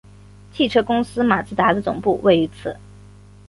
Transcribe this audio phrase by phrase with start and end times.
[0.51, 2.75] 汽车公司马自达的总部位于此。